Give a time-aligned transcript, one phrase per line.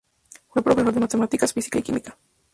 [0.49, 2.17] Fue profesor de matemáticas, física y química.